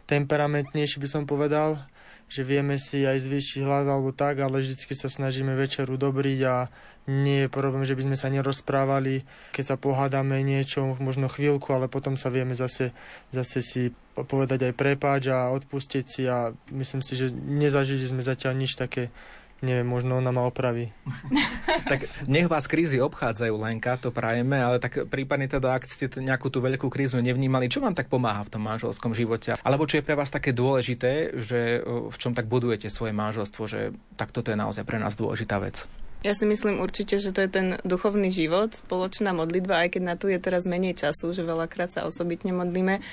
temperamentnejší, 0.07 0.95
by 1.03 1.09
som 1.11 1.23
povedal, 1.27 1.83
že 2.31 2.47
vieme 2.47 2.79
si 2.79 3.03
aj 3.03 3.19
zvýšiť 3.19 3.67
hlas 3.67 3.85
alebo 3.85 4.15
tak, 4.15 4.39
ale 4.39 4.63
vždycky 4.63 4.95
sa 4.95 5.11
snažíme 5.11 5.51
večeru 5.59 5.99
dobriť 5.99 6.39
a 6.47 6.71
nie 7.03 7.45
je 7.45 7.49
problém, 7.51 7.83
že 7.83 7.99
by 7.99 8.07
sme 8.07 8.17
sa 8.17 8.31
nerozprávali, 8.31 9.27
keď 9.51 9.75
sa 9.75 9.77
pohádame 9.77 10.39
niečo, 10.39 10.95
možno 11.03 11.27
chvíľku, 11.27 11.75
ale 11.75 11.91
potom 11.91 12.15
sa 12.15 12.31
vieme 12.31 12.55
zase, 12.55 12.95
zase 13.27 13.59
si 13.59 13.91
povedať 14.15 14.71
aj 14.71 14.73
prepáč 14.79 15.27
a 15.27 15.51
odpustiť 15.51 16.05
si 16.07 16.23
a 16.31 16.55
myslím 16.71 17.03
si, 17.03 17.19
že 17.19 17.27
nezažili 17.35 18.07
sme 18.07 18.23
zatiaľ 18.23 18.55
nič 18.55 18.79
také 18.79 19.11
neviem, 19.63 19.87
možno 19.87 20.19
ona 20.19 20.35
ma 20.35 20.43
opraví. 20.43 20.91
tak 21.91 22.05
nech 22.27 22.51
vás 22.51 22.67
krízy 22.67 22.99
obchádzajú, 22.99 23.55
Lenka, 23.55 23.95
to 23.95 24.11
prajeme, 24.11 24.59
ale 24.59 24.83
tak 24.83 25.07
prípadne 25.07 25.47
teda, 25.47 25.79
ak 25.79 25.87
ste 25.87 26.11
nejakú 26.11 26.51
tú 26.51 26.59
veľkú 26.59 26.91
krízu 26.91 27.23
nevnímali, 27.23 27.71
čo 27.71 27.79
vám 27.79 27.95
tak 27.95 28.11
pomáha 28.11 28.43
v 28.43 28.51
tom 28.59 28.61
manželskom 28.67 29.15
živote? 29.15 29.55
Alebo 29.63 29.87
čo 29.87 30.03
je 30.03 30.05
pre 30.05 30.19
vás 30.19 30.27
také 30.27 30.51
dôležité, 30.51 31.39
že 31.39 31.79
v 31.87 32.17
čom 32.19 32.35
tak 32.35 32.51
budujete 32.51 32.91
svoje 32.91 33.15
manželstvo, 33.15 33.63
že 33.65 33.95
tak 34.19 34.35
toto 34.35 34.51
je 34.51 34.59
naozaj 34.59 34.83
pre 34.83 34.99
nás 34.99 35.15
dôležitá 35.15 35.57
vec? 35.63 35.87
Ja 36.23 36.31
si 36.31 36.47
myslím 36.47 36.79
určite, 36.79 37.19
že 37.19 37.35
to 37.35 37.43
je 37.43 37.51
ten 37.51 37.67
duchovný 37.83 38.31
život, 38.31 38.71
spoločná 38.71 39.35
modlitba, 39.35 39.83
aj 39.83 39.99
keď 39.99 40.03
na 40.07 40.15
tu 40.15 40.31
je 40.31 40.39
teraz 40.39 40.63
menej 40.63 40.95
času, 40.95 41.35
že 41.35 41.43
veľakrát 41.43 41.91
sa 41.91 42.07
osobitne 42.07 42.55
modlíme, 42.55 43.03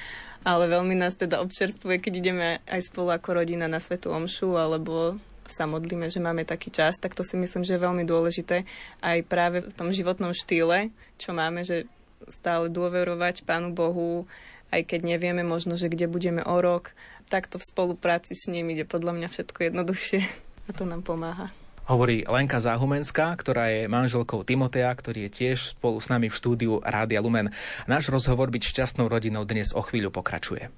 ale 0.47 0.65
veľmi 0.71 0.95
nás 0.95 1.19
teda 1.19 1.43
občerstvuje, 1.43 1.99
keď 1.99 2.13
ideme 2.23 2.49
aj 2.71 2.87
spolu 2.87 3.11
ako 3.11 3.43
rodina 3.43 3.67
na 3.67 3.83
Svetu 3.83 4.15
Omšu 4.15 4.55
alebo 4.55 5.19
sa 5.51 5.69
modlíme, 5.69 6.09
že 6.09 6.23
máme 6.23 6.47
taký 6.47 6.71
čas, 6.73 6.97
tak 6.97 7.13
to 7.13 7.27
si 7.27 7.35
myslím, 7.37 7.67
že 7.67 7.77
je 7.77 7.85
veľmi 7.85 8.07
dôležité 8.07 8.65
aj 9.05 9.19
práve 9.27 9.67
v 9.67 9.73
tom 9.75 9.91
životnom 9.91 10.33
štýle, 10.33 10.95
čo 11.21 11.35
máme, 11.35 11.67
že 11.67 11.91
stále 12.31 12.71
dôverovať 12.71 13.43
Pánu 13.45 13.75
Bohu, 13.75 14.31
aj 14.71 14.87
keď 14.87 15.17
nevieme 15.17 15.43
možno, 15.43 15.75
že 15.75 15.91
kde 15.91 16.07
budeme 16.07 16.43
o 16.47 16.57
rok, 16.63 16.95
takto 17.31 17.59
v 17.59 17.69
spolupráci 17.69 18.35
s 18.35 18.51
ním 18.51 18.75
ide 18.75 18.87
podľa 18.87 19.15
mňa 19.19 19.29
všetko 19.31 19.59
jednoduchšie 19.71 20.21
a 20.69 20.71
to 20.75 20.87
nám 20.87 21.03
pomáha. 21.07 21.51
Hovorí 21.91 22.23
Lenka 22.23 22.63
Záhumenská, 22.63 23.35
ktorá 23.35 23.67
je 23.67 23.91
manželkou 23.91 24.47
Timotea, 24.47 24.95
ktorý 24.95 25.27
je 25.27 25.31
tiež 25.43 25.75
spolu 25.75 25.99
s 25.99 26.07
nami 26.07 26.31
v 26.31 26.39
štúdiu 26.39 26.79
Rádia 26.87 27.19
Lumen. 27.19 27.51
Náš 27.91 28.15
rozhovor 28.15 28.47
byť 28.55 28.63
šťastnou 28.63 29.11
rodinou 29.11 29.43
dnes 29.43 29.75
o 29.75 29.83
chvíľu 29.83 30.15
pokračuje. 30.15 30.71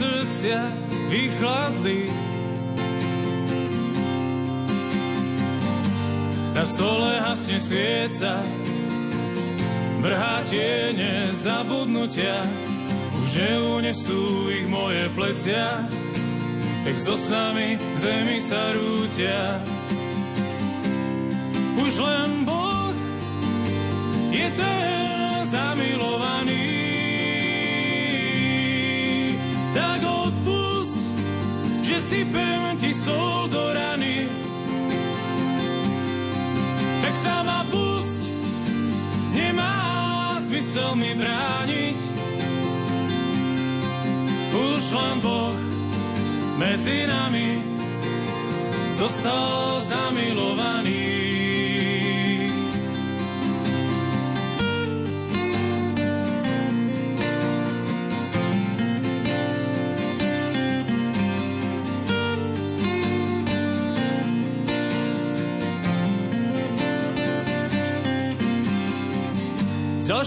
Srdcia 0.00 0.64
vychladli. 1.12 2.08
Na 6.56 6.64
stole 6.64 7.20
hasne 7.20 7.60
svieca, 7.60 8.40
brhá 10.00 10.40
tiene 10.48 11.36
zabudnutia, 11.36 12.40
už 13.20 13.28
neunesú 13.44 14.48
ich 14.48 14.64
moje 14.72 15.04
plecia, 15.12 15.84
tak 16.84 16.96
so 16.96 17.12
snami 17.12 17.76
k 17.76 17.96
zemi 18.00 18.40
sa 18.40 18.72
rútia. 18.72 19.60
Už 21.76 21.92
len 22.00 22.48
Boh 22.48 22.96
je 24.32 24.48
ten 24.56 25.44
zamilovaný, 25.44 26.79
sypem 32.10 32.74
ti 32.82 32.90
sol 32.90 33.46
do 33.46 33.70
rany 33.70 34.26
tak 37.00 37.14
sa 37.14 37.42
ma 37.46 37.62
pusť, 37.70 38.22
nemá 39.34 39.74
zmysel 40.42 40.94
mi 40.94 41.10
brániť. 41.18 41.98
Už 44.54 44.82
len 44.94 45.16
Boh 45.24 45.58
medzi 46.54 47.08
nami, 47.08 47.58
zostal 48.94 49.82
zamilovaný. 49.82 51.39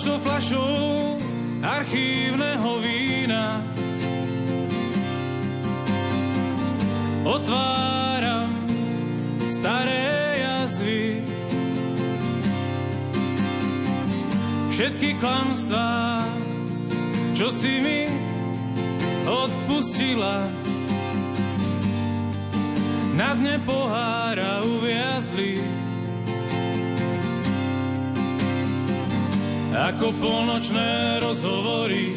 Ďalšou 0.03 0.19
flašou 0.19 1.15
archívneho 1.63 2.71
vína 2.83 3.63
otváram 7.23 8.51
staré 9.47 10.43
jazvy. 10.43 11.23
Všetky 14.75 15.23
klamstvá, 15.23 16.27
čo 17.31 17.47
si 17.47 17.71
mi 17.79 18.11
odpustila, 19.23 20.51
na 23.15 23.39
dne 23.39 23.55
pohára 23.63 24.67
uviazli. 24.67 25.72
Ako 29.73 30.13
polnočné 30.21 31.17
rozhovory, 31.17 32.13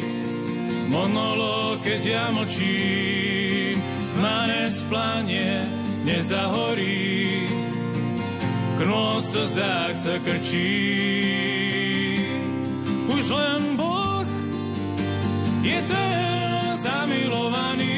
monolo, 0.93 1.81
keď 1.81 2.01
ja 2.05 2.25
mlčím, 2.29 3.81
tma 4.13 4.45
nesplanie, 4.45 5.65
nezahorí, 6.05 7.49
knôt 8.77 9.25
slzách 9.25 9.95
sa 9.97 10.15
krčí. 10.21 10.85
Už 13.09 13.25
len 13.33 13.73
Boh 13.73 14.29
je 15.65 15.79
ten 15.81 16.77
zamilovaný, 16.77 17.97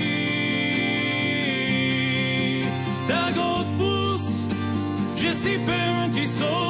tak 3.11 3.35
odpust, 3.35 4.31
že 5.19 5.31
si 5.35 5.53
ti 6.15 6.25
sol 6.25 6.68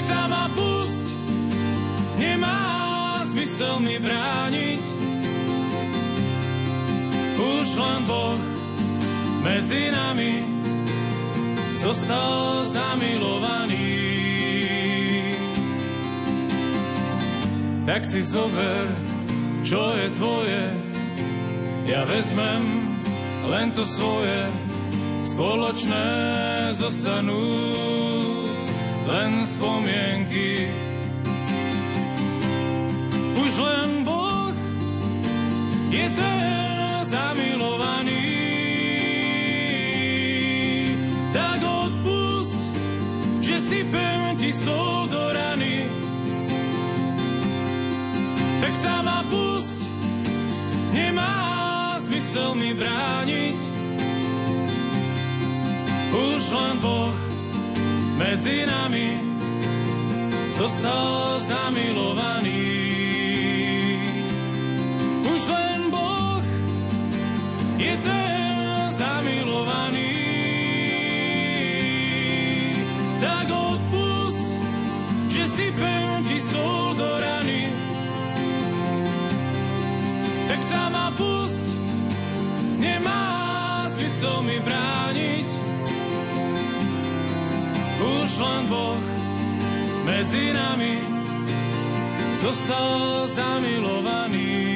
tak 0.00 0.16
sa 0.16 0.24
ma 0.32 0.48
pust, 0.56 1.04
nemá 2.16 3.20
zmysel 3.28 3.84
mi 3.84 4.00
brániť. 4.00 4.80
Už 7.36 7.68
len 7.76 8.00
Boh 8.08 8.40
medzi 9.44 9.92
nami 9.92 10.40
zostal 11.76 12.64
zamilovaný. 12.72 13.92
Tak 17.84 18.00
si 18.00 18.24
zober, 18.24 18.88
čo 19.60 19.84
je 20.00 20.06
tvoje, 20.16 20.62
ja 21.92 22.08
vezmem 22.08 22.64
len 23.52 23.68
to 23.76 23.84
svoje, 23.84 24.48
spoločné 25.28 26.08
zostanú 26.72 27.44
len 29.10 29.42
spomienky. 29.42 30.70
Už 33.34 33.52
len 33.58 34.06
Boh 34.06 34.54
je 35.90 36.06
ten 36.14 36.38
zamilovaný. 37.10 38.26
Tak 41.34 41.58
odpust, 41.58 42.54
že 43.42 43.56
si 43.58 43.80
ti 44.38 44.50
sol 44.54 45.10
do 45.10 45.22
rany. 45.34 45.90
Tak 48.62 48.74
sa 48.78 49.02
ma 49.02 49.26
pust, 49.26 49.82
nemá 50.94 51.98
zmysel 51.98 52.54
mi 52.54 52.70
brániť. 52.78 53.58
Už 56.10 56.42
len 56.54 56.76
Boh 56.78 57.19
medzi 58.20 58.66
nami 58.68 59.16
zostal 60.52 61.40
zamilovaný. 61.40 62.69
Len 88.40 88.64
Boh 88.66 88.96
medzi 90.04 90.52
nami 90.52 91.04
zostal 92.40 93.28
zamilovaný. 93.28 94.69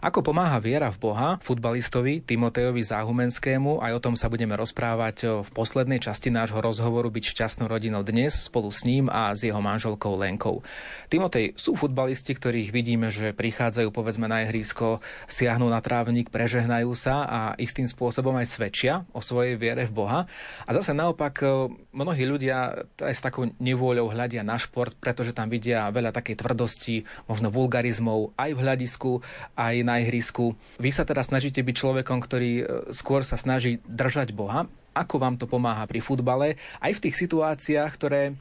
Ako 0.00 0.24
pomáha 0.24 0.56
viera 0.64 0.88
v 0.88 1.12
Boha 1.12 1.36
futbalistovi 1.44 2.24
Timotejovi 2.24 2.80
Záhumenskému, 2.80 3.84
aj 3.84 3.92
o 3.92 4.00
tom 4.00 4.14
sa 4.16 4.32
budeme 4.32 4.56
rozprávať 4.56 5.44
v 5.44 5.48
poslednej 5.52 6.00
časti 6.00 6.32
nášho 6.32 6.56
rozhovoru 6.56 7.12
Byť 7.12 7.36
šťastnou 7.36 7.68
rodinou 7.68 8.00
dnes 8.00 8.48
spolu 8.48 8.72
s 8.72 8.88
ním 8.88 9.12
a 9.12 9.36
s 9.36 9.44
jeho 9.44 9.60
manželkou 9.60 10.16
Lenkou. 10.16 10.64
Timotej, 11.12 11.52
sú 11.60 11.76
futbalisti, 11.76 12.32
ktorých 12.32 12.72
vidíme, 12.72 13.12
že 13.12 13.36
prichádzajú 13.36 13.92
povedzme 13.92 14.24
na 14.24 14.40
ihrisko, 14.48 15.04
siahnu 15.28 15.68
na 15.68 15.84
trávnik, 15.84 16.32
prežehnajú 16.32 16.96
sa 16.96 17.28
a 17.28 17.40
istým 17.60 17.84
spôsobom 17.84 18.32
aj 18.40 18.56
svedčia 18.56 19.04
o 19.12 19.20
svojej 19.20 19.60
viere 19.60 19.84
v 19.84 19.92
Boha. 19.92 20.24
A 20.64 20.70
zase 20.72 20.96
naopak 20.96 21.44
mnohí 21.92 22.24
ľudia 22.24 22.88
aj 23.04 23.12
s 23.12 23.20
takou 23.20 23.52
nevôľou 23.60 24.08
hľadia 24.16 24.40
na 24.40 24.56
šport, 24.56 24.96
pretože 24.96 25.36
tam 25.36 25.52
vidia 25.52 25.92
veľa 25.92 26.16
takej 26.16 26.40
tvrdosti, 26.40 27.04
možno 27.28 27.52
vulgarizmov 27.52 28.32
aj 28.40 28.50
v 28.56 28.62
hľadisku, 28.64 29.20
aj 29.60 29.89
na 29.90 29.98
ihrisku. 29.98 30.54
Vy 30.78 30.94
sa 30.94 31.02
teda 31.02 31.26
snažíte 31.26 31.58
byť 31.58 31.74
človekom, 31.74 32.22
ktorý 32.22 32.52
e, 32.62 32.64
skôr 32.94 33.26
sa 33.26 33.34
snaží 33.34 33.82
držať 33.90 34.30
Boha. 34.30 34.70
Ako 34.94 35.18
vám 35.18 35.34
to 35.34 35.50
pomáha 35.50 35.82
pri 35.90 35.98
futbale? 35.98 36.54
Aj 36.78 36.92
v 36.94 37.02
tých 37.02 37.18
situáciách, 37.18 37.90
ktoré 37.98 38.38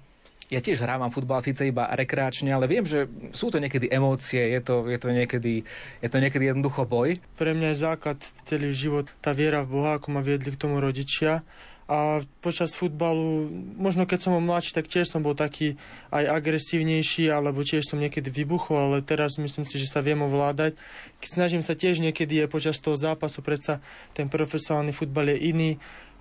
ja 0.50 0.66
tiež 0.66 0.82
hrávam 0.82 1.14
futbal 1.14 1.46
síce 1.46 1.70
iba 1.70 1.86
rekreačne, 1.94 2.50
ale 2.50 2.66
viem, 2.66 2.82
že 2.82 3.06
sú 3.38 3.54
to 3.54 3.62
niekedy 3.62 3.86
emócie, 3.86 4.42
je 4.42 4.62
to, 4.66 4.90
je 4.90 4.98
to, 4.98 5.08
niekedy, 5.14 5.54
je 6.02 6.10
to 6.10 6.18
niekedy 6.18 6.50
jednoducho 6.50 6.90
boj. 6.90 7.22
Pre 7.38 7.54
mňa 7.54 7.78
je 7.78 7.84
základ 7.86 8.18
celý 8.50 8.74
život 8.74 9.06
tá 9.22 9.30
viera 9.30 9.62
v 9.62 9.78
Boha, 9.78 10.02
ako 10.02 10.10
ma 10.10 10.26
viedli 10.26 10.50
k 10.50 10.58
tomu 10.58 10.82
rodičia 10.82 11.46
a 11.90 12.22
počas 12.46 12.78
futbalu, 12.78 13.50
možno 13.74 14.06
keď 14.06 14.20
som 14.22 14.38
bol 14.38 14.46
mladší, 14.46 14.78
tak 14.78 14.86
tiež 14.86 15.10
som 15.10 15.26
bol 15.26 15.34
taký 15.34 15.74
aj 16.14 16.38
agresívnejší, 16.38 17.34
alebo 17.34 17.66
tiež 17.66 17.90
som 17.90 17.98
niekedy 17.98 18.30
vybuchol, 18.30 18.78
ale 18.78 18.98
teraz 19.02 19.42
myslím 19.42 19.66
si, 19.66 19.82
že 19.82 19.90
sa 19.90 20.06
viem 20.06 20.22
ovládať. 20.22 20.78
Snažím 21.26 21.66
sa 21.66 21.74
tiež 21.74 21.98
niekedy 22.06 22.46
aj 22.46 22.54
počas 22.54 22.78
toho 22.78 22.94
zápasu, 22.94 23.42
predsa 23.42 23.82
ten 24.14 24.30
profesionálny 24.30 24.94
futbal 24.94 25.34
je 25.34 25.38
iný, 25.50 25.72
e, 25.74 25.78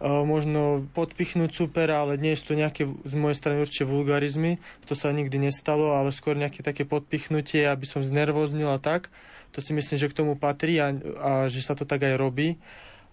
možno 0.08 0.88
podpichnúť 0.96 1.52
supera, 1.52 2.00
ale 2.00 2.16
nie 2.16 2.32
sú 2.32 2.56
to 2.56 2.56
nejaké 2.56 2.88
z 2.88 3.14
mojej 3.20 3.36
strany 3.36 3.60
určite 3.60 3.84
vulgarizmy, 3.84 4.56
to 4.88 4.96
sa 4.96 5.12
nikdy 5.12 5.36
nestalo, 5.36 5.92
ale 5.92 6.16
skôr 6.16 6.32
nejaké 6.32 6.64
také 6.64 6.88
podpichnutie, 6.88 7.68
aby 7.68 7.84
som 7.84 8.00
znervoznil 8.00 8.72
a 8.72 8.80
tak. 8.80 9.12
To 9.52 9.60
si 9.60 9.76
myslím, 9.76 10.00
že 10.00 10.08
k 10.08 10.16
tomu 10.16 10.32
patrí 10.32 10.80
a, 10.80 10.96
a 11.20 11.30
že 11.52 11.60
sa 11.60 11.76
to 11.76 11.84
tak 11.84 12.08
aj 12.08 12.16
robí 12.16 12.56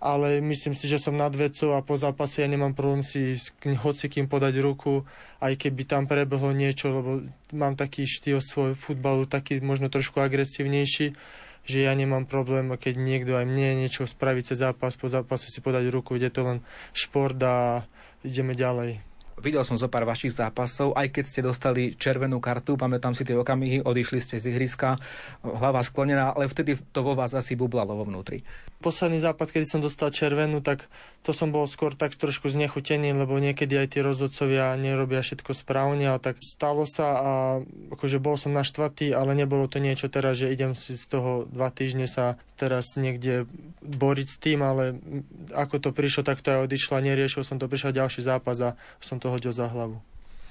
ale 0.06 0.38
myslím 0.38 0.78
si, 0.78 0.86
že 0.86 1.02
som 1.02 1.18
nad 1.18 1.34
vecou 1.34 1.74
a 1.74 1.82
po 1.82 1.98
zápase 1.98 2.46
ja 2.46 2.48
nemám 2.48 2.78
problém 2.78 3.02
si 3.02 3.34
s 3.34 3.50
hocikým 3.58 4.30
podať 4.30 4.62
ruku, 4.62 5.02
aj 5.42 5.58
keby 5.58 5.82
tam 5.90 6.06
prebehlo 6.06 6.54
niečo, 6.54 6.94
lebo 6.94 7.26
mám 7.58 7.74
taký 7.74 8.06
štýl 8.06 8.38
svoj 8.38 8.78
futbalu, 8.78 9.26
taký 9.26 9.58
možno 9.66 9.90
trošku 9.90 10.22
agresívnejší, 10.22 11.18
že 11.66 11.78
ja 11.82 11.98
nemám 11.98 12.30
problém, 12.30 12.70
keď 12.78 12.94
niekto 13.02 13.34
aj 13.34 13.50
mne 13.50 13.82
niečo 13.82 14.06
spraví 14.06 14.46
cez 14.46 14.62
zápas, 14.62 14.94
po 14.94 15.10
zápase 15.10 15.50
si 15.50 15.58
podať 15.58 15.90
ruku, 15.90 16.22
ide 16.22 16.30
to 16.30 16.46
len 16.46 16.62
šport 16.94 17.42
a 17.42 17.82
ideme 18.22 18.54
ďalej. 18.54 19.02
Videl 19.36 19.68
som 19.68 19.76
zo 19.76 19.92
pár 19.92 20.08
vašich 20.08 20.32
zápasov, 20.32 20.96
aj 20.96 21.12
keď 21.12 21.26
ste 21.28 21.42
dostali 21.44 21.92
červenú 22.00 22.40
kartu, 22.40 22.80
pamätám 22.80 23.12
si 23.12 23.28
tie 23.28 23.36
okamihy, 23.36 23.84
odišli 23.84 24.24
ste 24.24 24.40
z 24.40 24.56
ihriska, 24.56 24.96
hlava 25.44 25.84
sklonená, 25.84 26.32
ale 26.32 26.48
vtedy 26.48 26.80
to 26.96 27.04
vo 27.04 27.20
vás 27.20 27.36
asi 27.36 27.60
bublalo 27.60 28.00
vo 28.00 28.08
vnútri. 28.08 28.40
Posledný 28.86 29.18
západ, 29.18 29.50
kedy 29.50 29.66
som 29.66 29.82
dostal 29.82 30.14
červenú, 30.14 30.62
tak 30.62 30.86
to 31.26 31.34
som 31.34 31.50
bol 31.50 31.66
skôr 31.66 31.98
tak 31.98 32.14
trošku 32.14 32.54
znechutený, 32.54 33.18
lebo 33.18 33.34
niekedy 33.42 33.82
aj 33.82 33.98
tí 33.98 34.00
rozhodcovia 34.06 34.78
nerobia 34.78 35.26
všetko 35.26 35.58
správne, 35.58 36.14
a 36.14 36.22
tak 36.22 36.38
stalo 36.46 36.86
sa 36.86 37.18
a 37.18 37.32
akože 37.66 38.22
bol 38.22 38.38
som 38.38 38.54
naštvatý, 38.54 39.10
ale 39.18 39.34
nebolo 39.34 39.66
to 39.66 39.82
niečo 39.82 40.06
teraz, 40.06 40.38
že 40.38 40.54
idem 40.54 40.78
si 40.78 40.94
z 40.94 41.06
toho 41.10 41.50
dva 41.50 41.74
týždne 41.74 42.06
sa 42.06 42.38
teraz 42.62 42.94
niekde 42.94 43.50
boriť 43.82 44.28
s 44.30 44.38
tým, 44.38 44.62
ale 44.62 45.02
ako 45.50 45.82
to 45.82 45.90
prišlo, 45.90 46.22
tak 46.22 46.46
to 46.46 46.54
aj 46.54 46.70
odišlo, 46.70 47.02
neriešil 47.02 47.42
som 47.42 47.58
to, 47.58 47.66
prišiel 47.66 47.90
ďalší 47.90 48.22
zápas 48.22 48.62
a 48.62 48.78
som 49.02 49.18
to 49.18 49.34
hodil 49.34 49.50
za 49.50 49.66
hlavu. 49.66 49.98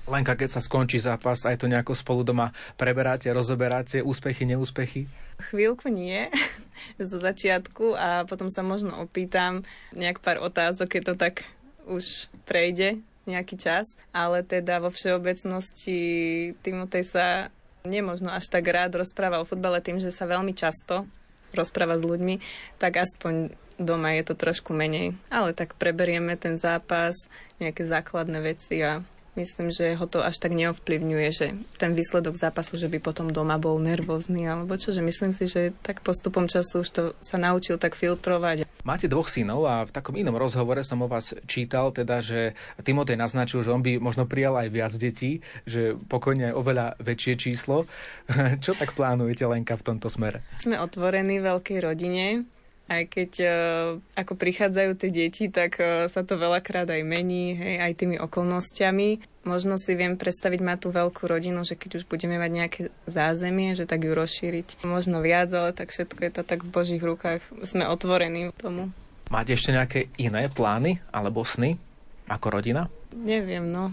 Lenka, 0.05 0.37
keď 0.37 0.57
sa 0.57 0.61
skončí 0.61 1.01
zápas, 1.01 1.49
aj 1.49 1.64
to 1.64 1.67
nejako 1.67 1.97
spolu 1.97 2.21
doma 2.21 2.53
preberáte, 2.77 3.33
rozoberáte, 3.33 4.05
úspechy, 4.05 4.45
neúspechy? 4.45 5.09
Chvíľku 5.49 5.88
nie, 5.88 6.29
zo 7.01 7.17
začiatku 7.17 7.97
a 7.97 8.29
potom 8.29 8.53
sa 8.53 8.61
možno 8.61 9.01
opýtam 9.01 9.64
nejak 9.97 10.21
pár 10.21 10.45
otázok, 10.45 10.99
keď 10.99 11.03
to 11.09 11.14
tak 11.17 11.35
už 11.88 12.29
prejde 12.45 13.01
nejaký 13.25 13.57
čas, 13.57 13.97
ale 14.12 14.45
teda 14.45 14.85
vo 14.85 14.93
všeobecnosti 14.93 16.01
Timotej 16.61 17.05
sa 17.09 17.27
nemožno 17.85 18.33
až 18.33 18.49
tak 18.49 18.69
rád 18.69 18.97
rozpráva 19.01 19.40
o 19.40 19.49
futbale 19.49 19.81
tým, 19.81 20.01
že 20.01 20.12
sa 20.12 20.29
veľmi 20.29 20.53
často 20.53 21.09
rozpráva 21.57 21.97
s 21.97 22.05
ľuďmi, 22.05 22.40
tak 22.77 23.01
aspoň 23.01 23.55
doma 23.79 24.14
je 24.19 24.23
to 24.27 24.35
trošku 24.37 24.75
menej. 24.75 25.14
Ale 25.31 25.55
tak 25.57 25.79
preberieme 25.79 26.35
ten 26.37 26.59
zápas, 26.59 27.14
nejaké 27.62 27.87
základné 27.87 28.38
veci 28.43 28.83
a 28.83 29.03
myslím, 29.35 29.70
že 29.70 29.94
ho 29.99 30.07
to 30.07 30.23
až 30.23 30.38
tak 30.38 30.55
neovplyvňuje, 30.55 31.29
že 31.35 31.47
ten 31.79 31.92
výsledok 31.92 32.38
zápasu, 32.38 32.79
že 32.79 32.90
by 32.90 32.99
potom 33.03 33.31
doma 33.31 33.59
bol 33.59 33.79
nervózny, 33.83 34.47
alebo 34.47 34.79
čo, 34.79 34.94
že 34.94 35.03
myslím 35.03 35.35
si, 35.35 35.51
že 35.51 35.75
tak 35.83 36.01
postupom 36.03 36.47
času 36.47 36.83
už 36.83 36.90
to 36.90 37.03
sa 37.20 37.37
naučil 37.38 37.79
tak 37.79 37.99
filtrovať. 37.99 38.66
Máte 38.85 39.09
dvoch 39.09 39.33
synov 39.33 39.64
a 39.64 39.88
v 39.88 39.94
takom 39.94 40.14
inom 40.14 40.37
rozhovore 40.37 40.85
som 40.85 41.01
o 41.01 41.09
vás 41.09 41.33
čítal, 41.49 41.90
teda, 41.90 42.20
že 42.20 42.53
Timotej 42.85 43.16
naznačil, 43.16 43.64
že 43.64 43.73
on 43.73 43.81
by 43.81 43.97
možno 43.97 44.29
prijal 44.29 44.61
aj 44.61 44.68
viac 44.68 44.92
detí, 44.94 45.40
že 45.64 45.97
pokojne 45.97 46.53
aj 46.53 46.55
oveľa 46.55 46.87
väčšie 47.01 47.35
číslo. 47.40 47.88
čo 48.64 48.77
tak 48.77 48.92
plánujete, 48.92 49.49
Lenka, 49.49 49.81
v 49.81 49.87
tomto 49.94 50.12
smere? 50.12 50.44
Sme 50.61 50.77
otvorení 50.77 51.40
veľkej 51.40 51.79
rodine, 51.81 52.44
aj 52.85 53.03
keď 53.09 53.31
uh, 53.40 53.51
ako 54.12 54.37
prichádzajú 54.37 54.90
tie 55.01 55.11
deti, 55.11 55.44
tak 55.49 55.81
uh, 55.81 56.07
sa 56.12 56.20
to 56.20 56.37
veľakrát 56.37 56.88
aj 56.88 57.01
mení, 57.01 57.57
hej, 57.57 57.77
aj 57.81 57.92
tými 57.97 58.16
okolnostiami. 58.20 59.25
Možno 59.44 59.77
si 59.77 59.92
viem 59.92 60.16
predstaviť 60.16 60.61
mať 60.64 60.79
tú 60.85 60.88
veľkú 60.88 61.29
rodinu, 61.29 61.68
že 61.68 61.77
keď 61.77 62.01
už 62.01 62.05
budeme 62.09 62.40
mať 62.40 62.51
nejaké 62.53 62.81
zázemie, 63.05 63.77
že 63.77 63.85
tak 63.85 64.05
ju 64.05 64.12
rozšíriť. 64.16 64.85
Možno 64.88 65.20
viac, 65.20 65.53
ale 65.53 65.77
tak 65.77 65.92
všetko 65.92 66.20
je 66.25 66.33
to 66.33 66.42
tak 66.44 66.64
v 66.64 66.73
Božích 66.73 67.05
rukách. 67.05 67.44
Sme 67.64 67.85
otvorení 67.85 68.53
tomu. 68.57 68.88
Máte 69.29 69.57
ešte 69.57 69.73
nejaké 69.73 70.12
iné 70.16 70.49
plány 70.53 71.01
alebo 71.12 71.44
sny 71.44 71.77
ako 72.29 72.61
rodina? 72.61 72.88
Neviem, 73.12 73.68
no. 73.68 73.92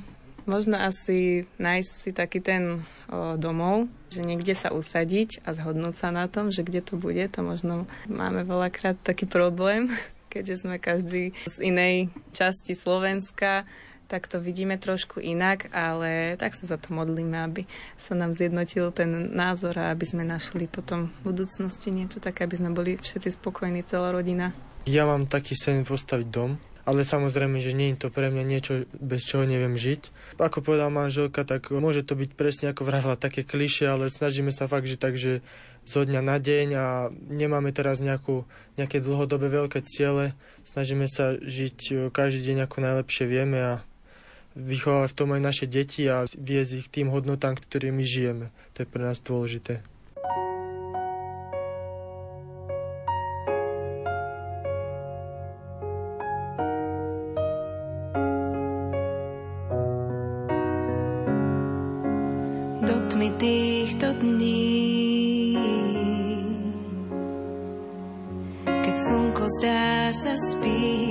Možno 0.49 0.77
asi 0.77 1.45
nájsť 1.61 1.91
si 1.91 2.09
taký 2.11 2.41
ten 2.41 2.83
o, 3.07 3.37
domov, 3.37 3.91
že 4.09 4.25
niekde 4.25 4.57
sa 4.57 4.73
usadiť 4.73 5.45
a 5.45 5.53
zhodnúť 5.53 5.95
sa 5.95 6.09
na 6.09 6.25
tom, 6.25 6.49
že 6.49 6.65
kde 6.65 6.81
to 6.81 6.97
bude, 6.97 7.21
to 7.29 7.41
možno 7.45 7.85
máme 8.09 8.41
veľakrát 8.43 8.97
taký 9.01 9.29
problém, 9.29 9.93
keďže 10.33 10.65
sme 10.65 10.81
každý 10.81 11.35
z 11.45 11.55
inej 11.61 12.09
časti 12.33 12.73
Slovenska, 12.73 13.69
tak 14.11 14.27
to 14.27 14.43
vidíme 14.43 14.75
trošku 14.75 15.23
inak, 15.23 15.71
ale 15.71 16.35
tak 16.35 16.51
sa 16.51 16.67
za 16.67 16.75
to 16.75 16.91
modlíme, 16.91 17.47
aby 17.47 17.63
sa 17.95 18.11
nám 18.11 18.35
zjednotil 18.35 18.91
ten 18.91 19.31
názor 19.31 19.79
a 19.79 19.95
aby 19.95 20.03
sme 20.03 20.27
našli 20.27 20.67
potom 20.67 21.07
v 21.23 21.31
budúcnosti 21.31 21.95
niečo 21.95 22.19
také, 22.19 22.43
aby 22.43 22.59
sme 22.59 22.75
boli 22.75 22.99
všetci 22.99 23.39
spokojní, 23.39 23.87
celá 23.87 24.11
rodina. 24.11 24.51
Ja 24.83 25.07
mám 25.07 25.31
taký 25.31 25.55
sen 25.55 25.87
postaviť 25.87 26.27
dom, 26.27 26.59
ale 26.91 27.07
samozrejme, 27.07 27.63
že 27.63 27.71
nie 27.71 27.95
je 27.95 28.03
to 28.03 28.07
pre 28.11 28.27
mňa 28.27 28.43
niečo, 28.43 28.83
bez 28.99 29.23
čoho 29.23 29.47
neviem 29.47 29.79
žiť. 29.79 30.35
Ako 30.35 30.59
povedal 30.59 30.91
manželka, 30.91 31.47
tak 31.47 31.71
môže 31.71 32.03
to 32.03 32.19
byť 32.19 32.35
presne 32.35 32.75
ako 32.75 32.83
vravila 32.83 33.15
také 33.15 33.47
kliše, 33.47 33.87
ale 33.87 34.11
snažíme 34.11 34.51
sa 34.51 34.67
fakt 34.67 34.91
že 34.91 35.39
zo 35.87 36.01
dňa 36.03 36.19
na 36.19 36.35
deň 36.35 36.67
a 36.75 36.85
nemáme 37.31 37.71
teraz 37.71 38.03
nejakú, 38.03 38.43
nejaké 38.75 38.99
dlhodobé 38.99 39.47
veľké 39.47 39.79
ciele. 39.87 40.35
Snažíme 40.67 41.07
sa 41.07 41.39
žiť 41.39 41.77
e, 41.89 41.93
každý 42.11 42.51
deň 42.51 42.67
ako 42.67 42.77
najlepšie 42.83 43.25
vieme 43.25 43.59
a 43.63 43.73
vychovávať 44.53 45.15
v 45.15 45.17
tom 45.17 45.29
aj 45.31 45.41
naše 45.41 45.65
deti 45.65 46.03
a 46.11 46.27
viesť 46.27 46.85
ich 46.85 46.87
tým 46.91 47.07
hodnotám, 47.07 47.55
ktorými 47.55 48.03
žijeme. 48.03 48.51
To 48.75 48.83
je 48.83 48.91
pre 48.91 49.01
nás 49.01 49.23
dôležité. 49.23 49.79
Týchto 63.29 64.17
dní. 64.17 65.53
Keď 68.65 68.95
slnko 68.97 69.45
zdá 69.61 70.09
sa 70.15 70.33
spí, 70.39 71.10